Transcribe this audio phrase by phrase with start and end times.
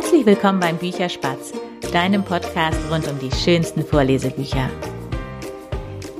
[0.00, 1.52] Herzlich willkommen beim Bücherspatz,
[1.92, 4.70] deinem Podcast rund um die schönsten Vorlesebücher.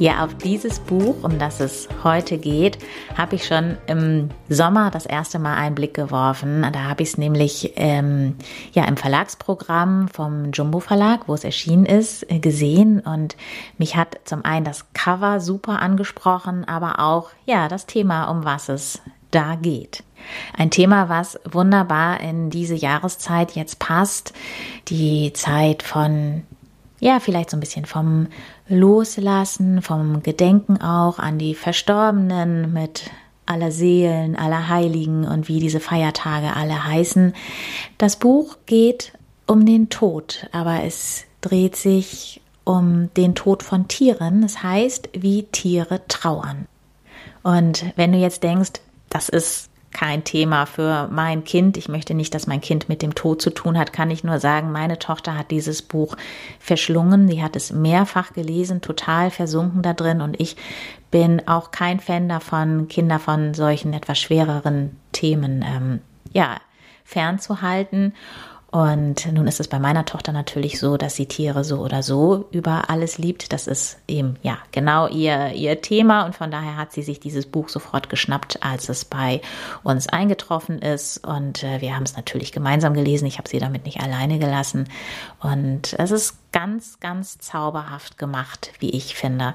[0.00, 2.78] Ja, auf dieses Buch, um das es heute geht,
[3.16, 6.66] habe ich schon im Sommer das erste Mal einen Blick geworfen.
[6.72, 8.34] Da habe ich es nämlich ähm,
[8.72, 13.36] ja im Verlagsprogramm vom Jumbo Verlag, wo es erschienen ist, äh, gesehen und
[13.78, 18.68] mich hat zum einen das Cover super angesprochen, aber auch ja das Thema, um was
[18.68, 20.02] es da geht.
[20.56, 24.32] Ein Thema, was wunderbar in diese Jahreszeit jetzt passt,
[24.88, 26.42] die Zeit von
[27.00, 28.26] ja, vielleicht so ein bisschen vom
[28.68, 33.10] Loslassen, vom Gedenken auch an die Verstorbenen mit
[33.46, 37.34] aller Seelen, aller Heiligen und wie diese Feiertage alle heißen.
[37.96, 39.12] Das Buch geht
[39.46, 44.42] um den Tod, aber es dreht sich um den Tod von Tieren.
[44.42, 46.66] Es heißt, wie Tiere trauern.
[47.42, 48.80] Und wenn du jetzt denkst,
[49.10, 51.76] das ist kein Thema für mein Kind.
[51.76, 54.38] Ich möchte nicht, dass mein Kind mit dem Tod zu tun hat, kann ich nur
[54.38, 56.16] sagen, meine Tochter hat dieses Buch
[56.60, 57.26] verschlungen.
[57.28, 60.56] Sie hat es mehrfach gelesen, total versunken da drin und ich
[61.10, 66.00] bin auch kein Fan davon, Kinder von solchen etwas schwereren Themen ähm,
[66.32, 66.58] ja,
[67.04, 68.12] fernzuhalten.
[68.70, 72.46] Und nun ist es bei meiner Tochter natürlich so, dass sie Tiere so oder so
[72.50, 73.54] über alles liebt.
[73.54, 77.46] Das ist eben ja genau ihr, ihr Thema und von daher hat sie sich dieses
[77.46, 79.40] Buch sofort geschnappt, als es bei
[79.84, 81.26] uns eingetroffen ist.
[81.26, 83.24] Und äh, wir haben es natürlich gemeinsam gelesen.
[83.24, 84.86] Ich habe sie damit nicht alleine gelassen.
[85.40, 89.54] Und es ist ganz, ganz zauberhaft gemacht, wie ich finde.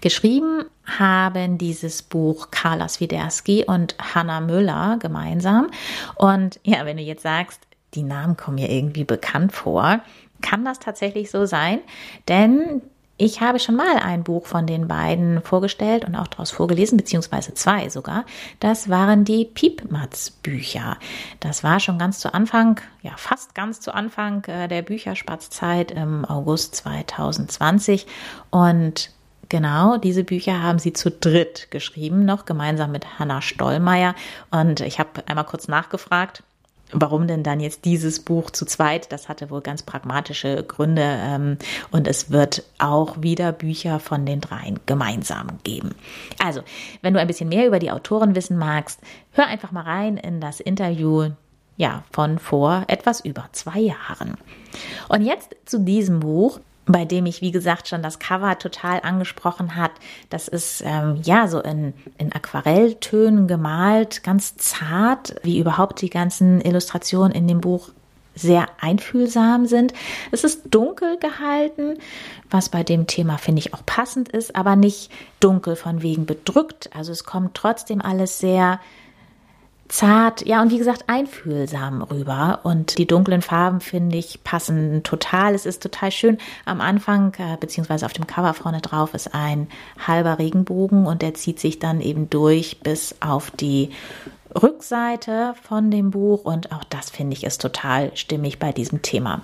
[0.00, 5.68] Geschrieben haben dieses Buch Carla Swiderski und Hannah Müller gemeinsam.
[6.14, 10.00] Und ja, wenn du jetzt sagst, die Namen kommen mir irgendwie bekannt vor.
[10.40, 11.80] Kann das tatsächlich so sein?
[12.28, 12.82] Denn
[13.20, 17.52] ich habe schon mal ein Buch von den beiden vorgestellt und auch daraus vorgelesen, beziehungsweise
[17.52, 18.24] zwei sogar.
[18.60, 20.98] Das waren die Piepmatz-Bücher.
[21.40, 26.24] Das war schon ganz zu Anfang, ja fast ganz zu Anfang äh, der Bücherspatzzeit im
[26.24, 28.06] August 2020.
[28.50, 29.10] Und
[29.50, 34.14] Genau, diese Bücher haben sie zu dritt geschrieben, noch gemeinsam mit Hanna Stollmeier.
[34.50, 36.42] Und ich habe einmal kurz nachgefragt
[36.92, 39.12] warum denn dann jetzt dieses Buch zu zweit?
[39.12, 41.58] Das hatte wohl ganz pragmatische Gründe ähm,
[41.90, 45.94] und es wird auch wieder Bücher von den dreien gemeinsam geben.
[46.42, 46.62] Also,
[47.02, 49.00] wenn du ein bisschen mehr über die Autoren wissen magst,
[49.32, 51.30] hör einfach mal rein in das Interview.
[51.76, 54.36] Ja, von vor etwas über zwei Jahren.
[55.08, 59.76] Und jetzt zu diesem Buch bei dem ich, wie gesagt, schon das Cover total angesprochen
[59.76, 59.92] hat.
[60.30, 66.60] Das ist ähm, ja so in, in Aquarelltönen gemalt, ganz zart, wie überhaupt die ganzen
[66.60, 67.90] Illustrationen in dem Buch
[68.34, 69.92] sehr einfühlsam sind.
[70.30, 71.98] Es ist dunkel gehalten,
[72.50, 75.10] was bei dem Thema finde ich auch passend ist, aber nicht
[75.40, 76.90] dunkel von wegen bedrückt.
[76.94, 78.80] Also es kommt trotzdem alles sehr
[79.88, 82.60] zart, ja, und wie gesagt, einfühlsam rüber.
[82.62, 85.54] Und die dunklen Farben, finde ich, passen total.
[85.54, 86.38] Es ist total schön.
[86.64, 89.68] Am Anfang, äh, beziehungsweise auf dem Cover vorne drauf, ist ein
[90.06, 93.90] halber Regenbogen und der zieht sich dann eben durch bis auf die
[94.60, 96.44] Rückseite von dem Buch.
[96.44, 99.42] Und auch das, finde ich, ist total stimmig bei diesem Thema.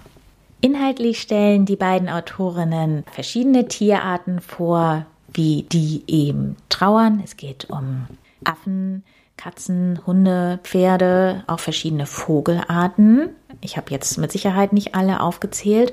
[0.61, 7.21] Inhaltlich stellen die beiden Autorinnen verschiedene Tierarten vor, wie die eben trauern.
[7.23, 8.07] Es geht um
[8.45, 9.05] Affen,
[9.37, 13.31] Katzen, Hunde, Pferde, auch verschiedene Vogelarten.
[13.61, 15.93] Ich habe jetzt mit Sicherheit nicht alle aufgezählt,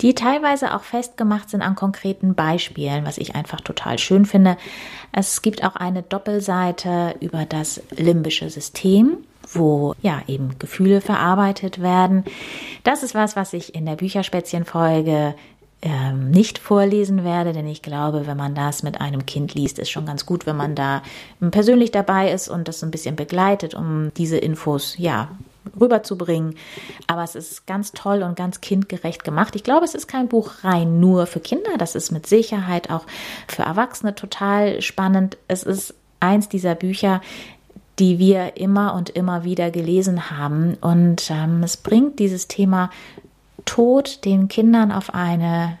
[0.00, 4.56] die teilweise auch festgemacht sind an konkreten Beispielen, was ich einfach total schön finde.
[5.12, 9.18] Es gibt auch eine Doppelseite über das limbische System,
[9.52, 12.24] wo ja eben Gefühle verarbeitet werden.
[12.84, 15.34] Das ist was, was ich in der Bücherspätzchen-Folge
[15.82, 19.90] ähm, nicht vorlesen werde, denn ich glaube, wenn man das mit einem Kind liest, ist
[19.90, 21.02] schon ganz gut, wenn man da
[21.50, 25.28] persönlich dabei ist und das ein bisschen begleitet, um diese Infos ja
[25.78, 26.56] rüberzubringen.
[27.06, 29.56] Aber es ist ganz toll und ganz kindgerecht gemacht.
[29.56, 31.70] Ich glaube, es ist kein Buch rein nur für Kinder.
[31.78, 33.04] Das ist mit Sicherheit auch
[33.46, 35.38] für Erwachsene total spannend.
[35.48, 37.20] Es ist eins dieser Bücher,
[37.98, 40.76] die wir immer und immer wieder gelesen haben.
[40.80, 42.90] Und ähm, es bringt dieses Thema
[43.70, 45.78] Tod den Kindern auf eine,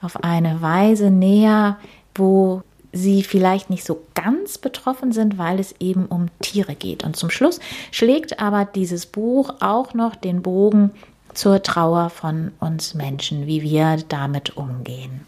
[0.00, 1.76] auf eine Weise näher,
[2.14, 2.62] wo
[2.92, 7.02] sie vielleicht nicht so ganz betroffen sind, weil es eben um Tiere geht.
[7.02, 7.58] Und zum Schluss
[7.90, 10.92] schlägt aber dieses Buch auch noch den Bogen
[11.34, 15.26] zur Trauer von uns Menschen, wie wir damit umgehen.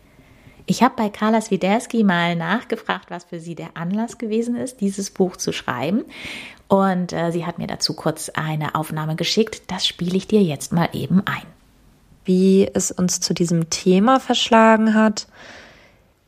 [0.67, 5.11] Ich habe bei Carla Swiderski mal nachgefragt, was für sie der Anlass gewesen ist, dieses
[5.11, 6.05] Buch zu schreiben.
[6.69, 9.63] Und äh, sie hat mir dazu kurz eine Aufnahme geschickt.
[9.67, 11.43] Das spiele ich dir jetzt mal eben ein
[12.25, 15.27] wie es uns zu diesem Thema verschlagen hat.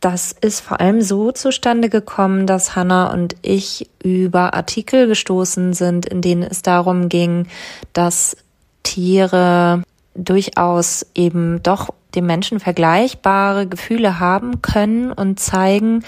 [0.00, 6.06] Das ist vor allem so zustande gekommen, dass Hannah und ich über Artikel gestoßen sind,
[6.06, 7.48] in denen es darum ging,
[7.92, 8.36] dass
[8.82, 9.82] Tiere
[10.14, 16.04] durchaus eben doch dem Menschen vergleichbare Gefühle haben können und zeigen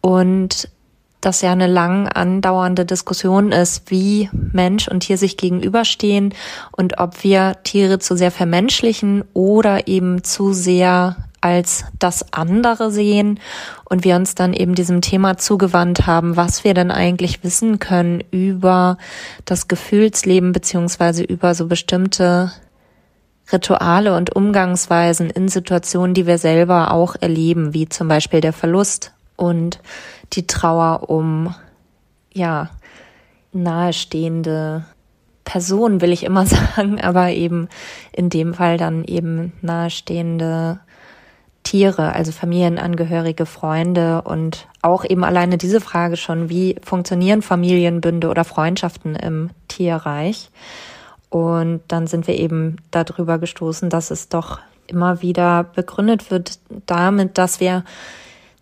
[0.00, 0.68] und
[1.24, 6.34] das ja eine lang andauernde Diskussion ist, wie Mensch und Tier sich gegenüberstehen
[6.72, 13.38] und ob wir Tiere zu sehr vermenschlichen oder eben zu sehr als das andere sehen
[13.84, 18.24] und wir uns dann eben diesem Thema zugewandt haben, was wir denn eigentlich wissen können
[18.30, 18.96] über
[19.44, 22.50] das Gefühlsleben beziehungsweise über so bestimmte
[23.52, 29.12] Rituale und Umgangsweisen in Situationen, die wir selber auch erleben, wie zum Beispiel der Verlust
[29.36, 29.80] und
[30.34, 31.54] die Trauer um,
[32.32, 32.70] ja,
[33.52, 34.84] nahestehende
[35.44, 36.46] Personen, will ich immer
[36.76, 37.68] sagen, aber eben
[38.12, 40.80] in dem Fall dann eben nahestehende
[41.62, 48.44] Tiere, also Familienangehörige, Freunde und auch eben alleine diese Frage schon, wie funktionieren Familienbünde oder
[48.44, 50.50] Freundschaften im Tierreich?
[51.30, 57.38] Und dann sind wir eben darüber gestoßen, dass es doch immer wieder begründet wird damit,
[57.38, 57.84] dass wir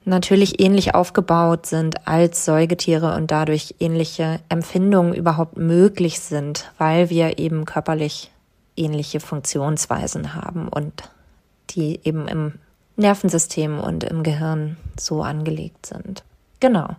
[0.05, 7.39] natürlich ähnlich aufgebaut sind als Säugetiere und dadurch ähnliche Empfindungen überhaupt möglich sind, weil wir
[7.39, 8.31] eben körperlich
[8.77, 11.11] ähnliche Funktionsweisen haben und
[11.71, 12.55] die eben im
[12.97, 16.25] Nervensystem und im Gehirn so angelegt sind.
[16.61, 16.97] Genau.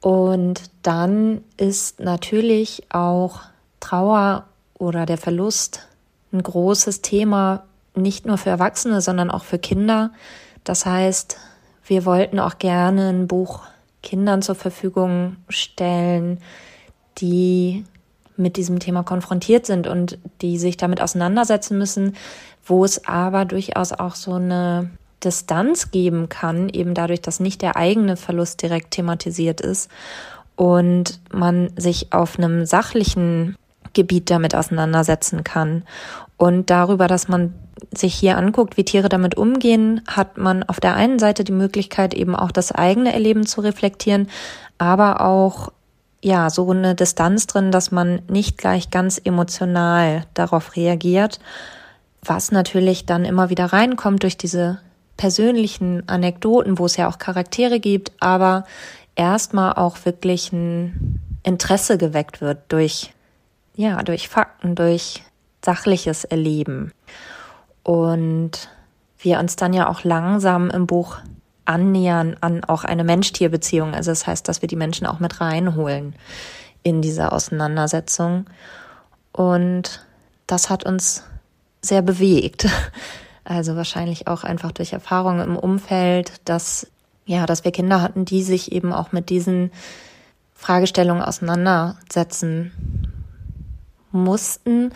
[0.00, 3.40] Und dann ist natürlich auch
[3.80, 4.44] Trauer
[4.78, 5.86] oder der Verlust
[6.32, 7.64] ein großes Thema,
[7.94, 10.10] nicht nur für Erwachsene, sondern auch für Kinder.
[10.64, 11.38] Das heißt,
[11.86, 13.60] wir wollten auch gerne ein Buch
[14.02, 16.38] Kindern zur Verfügung stellen,
[17.18, 17.84] die
[18.36, 22.16] mit diesem Thema konfrontiert sind und die sich damit auseinandersetzen müssen,
[22.64, 24.90] wo es aber durchaus auch so eine
[25.22, 29.90] Distanz geben kann, eben dadurch, dass nicht der eigene Verlust direkt thematisiert ist
[30.56, 33.56] und man sich auf einem sachlichen
[33.94, 35.84] Gebiet damit auseinandersetzen kann.
[36.36, 37.54] Und darüber, dass man
[37.92, 42.14] sich hier anguckt, wie Tiere damit umgehen, hat man auf der einen Seite die Möglichkeit,
[42.14, 44.28] eben auch das eigene Erleben zu reflektieren,
[44.78, 45.72] aber auch
[46.22, 51.38] ja, so eine Distanz drin, dass man nicht gleich ganz emotional darauf reagiert,
[52.22, 54.80] was natürlich dann immer wieder reinkommt durch diese
[55.18, 58.64] persönlichen Anekdoten, wo es ja auch Charaktere gibt, aber
[59.14, 63.13] erstmal auch wirklich ein Interesse geweckt wird durch,
[63.76, 65.22] ja, durch Fakten, durch
[65.64, 66.92] sachliches Erleben.
[67.82, 68.68] Und
[69.18, 71.18] wir uns dann ja auch langsam im Buch
[71.64, 73.94] annähern an auch eine Mensch-Tier-Beziehung.
[73.94, 76.14] Also das heißt, dass wir die Menschen auch mit reinholen
[76.82, 78.46] in diese Auseinandersetzung.
[79.32, 80.04] Und
[80.46, 81.24] das hat uns
[81.80, 82.68] sehr bewegt.
[83.46, 86.86] Also wahrscheinlich auch einfach durch Erfahrungen im Umfeld, dass,
[87.26, 89.70] ja, dass wir Kinder hatten, die sich eben auch mit diesen
[90.54, 93.03] Fragestellungen auseinandersetzen
[94.14, 94.92] mussten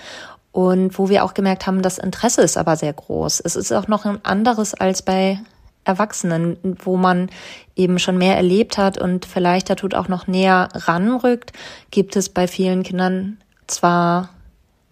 [0.53, 3.41] und wo wir auch gemerkt haben, das Interesse ist aber sehr groß.
[3.41, 5.41] Es ist auch noch ein anderes als bei
[5.85, 7.31] Erwachsenen, wo man
[7.77, 11.53] eben schon mehr erlebt hat und vielleicht da tut auch noch näher ranrückt,
[11.91, 14.31] gibt es bei vielen Kindern zwar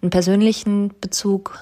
[0.01, 1.59] einen persönlichen Bezug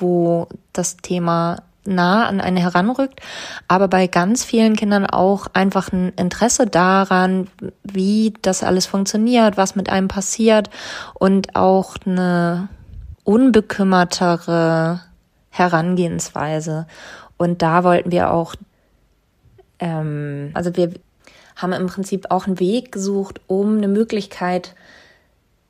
[0.00, 3.20] wo das Thema nah an eine heranrückt,
[3.68, 7.48] aber bei ganz vielen Kindern auch einfach ein Interesse daran,
[7.82, 10.70] wie das alles funktioniert, was mit einem passiert
[11.14, 12.68] und auch eine
[13.24, 15.00] unbekümmertere
[15.50, 16.86] Herangehensweise.
[17.36, 18.54] Und da wollten wir auch,
[19.78, 20.92] ähm, also wir
[21.56, 24.74] haben im Prinzip auch einen Weg gesucht, um eine Möglichkeit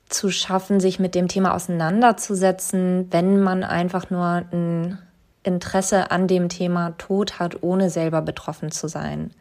[0.09, 4.97] zu schaffen, sich mit dem Thema auseinanderzusetzen, wenn man einfach nur ein
[5.43, 9.31] Interesse an dem Thema Tod hat, ohne selber betroffen zu sein.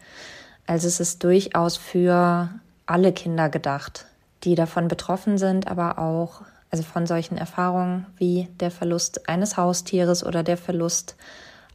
[0.66, 2.48] Also es ist durchaus für
[2.86, 4.06] alle Kinder gedacht,
[4.44, 10.24] die davon betroffen sind, aber auch also von solchen Erfahrungen wie der Verlust eines Haustieres
[10.24, 11.16] oder der Verlust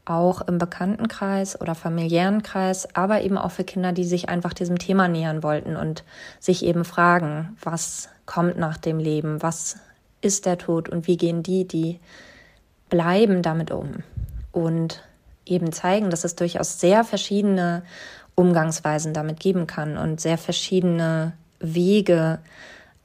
[0.06, 4.78] auch im Bekanntenkreis oder familiären Kreis, aber eben auch für Kinder, die sich einfach diesem
[4.78, 6.04] Thema nähern wollten und
[6.40, 9.78] sich eben fragen, was kommt nach dem Leben, was
[10.22, 12.00] ist der Tod und wie gehen die, die
[12.90, 14.04] bleiben, damit um.
[14.56, 15.04] Und
[15.46, 17.84] eben zeigen, dass es durchaus sehr verschiedene
[18.36, 22.40] Umgangsweisen damit geben kann und sehr verschiedene Wege,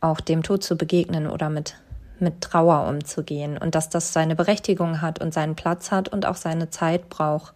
[0.00, 1.74] auch dem Tod zu begegnen oder mit,
[2.20, 6.36] mit Trauer umzugehen und dass das seine Berechtigung hat und seinen Platz hat und auch
[6.36, 7.52] seine Zeit braucht,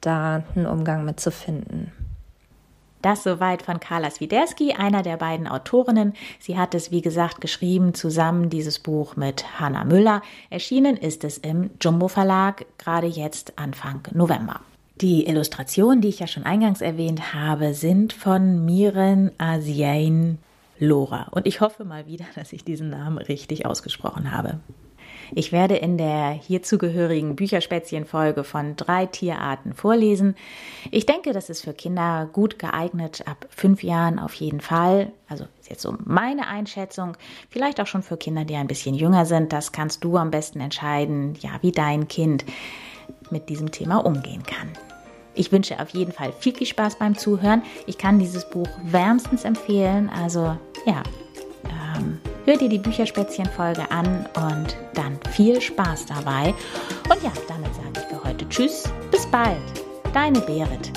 [0.00, 1.92] da einen Umgang mit zu finden.
[3.02, 6.14] Das soweit von Carla Swiderski, einer der beiden Autorinnen.
[6.38, 10.22] Sie hat es, wie gesagt, geschrieben, zusammen dieses Buch mit Hanna Müller.
[10.50, 14.60] Erschienen ist es im Jumbo Verlag, gerade jetzt Anfang November.
[15.00, 20.38] Die Illustrationen, die ich ja schon eingangs erwähnt habe, sind von Miren Asiain
[20.78, 21.28] Lora.
[21.30, 24.60] Und ich hoffe mal wieder, dass ich diesen Namen richtig ausgesprochen habe.
[25.32, 30.36] Ich werde in der hierzugehörigen Bücherspätzchen-Folge von drei Tierarten vorlesen.
[30.90, 35.12] Ich denke, das ist für Kinder gut geeignet, ab fünf Jahren auf jeden Fall.
[35.28, 37.16] Also ist jetzt so meine Einschätzung.
[37.48, 39.52] Vielleicht auch schon für Kinder, die ein bisschen jünger sind.
[39.52, 42.44] Das kannst du am besten entscheiden, ja, wie dein Kind
[43.30, 44.70] mit diesem Thema umgehen kann.
[45.34, 47.62] Ich wünsche auf jeden Fall viel, viel Spaß beim Zuhören.
[47.86, 50.10] Ich kann dieses Buch wärmstens empfehlen.
[50.10, 50.56] Also
[50.86, 51.02] ja,
[51.96, 52.18] ähm,
[52.50, 56.52] hör dir die Bücherspätzchen-Folge an und dann viel Spaß dabei.
[57.08, 59.56] Und ja, damit sage ich für heute Tschüss, bis bald.
[60.12, 60.90] Deine Berit.